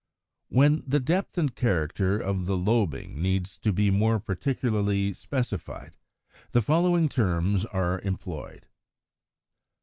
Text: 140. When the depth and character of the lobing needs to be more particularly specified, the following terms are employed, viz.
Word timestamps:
140. 0.49 0.57
When 0.83 0.89
the 0.89 0.99
depth 0.99 1.37
and 1.37 1.55
character 1.55 2.17
of 2.17 2.47
the 2.47 2.57
lobing 2.57 3.21
needs 3.21 3.59
to 3.59 3.71
be 3.71 3.91
more 3.91 4.19
particularly 4.19 5.13
specified, 5.13 5.93
the 6.53 6.61
following 6.63 7.07
terms 7.07 7.65
are 7.65 7.99
employed, 7.99 8.61
viz. 8.63 8.69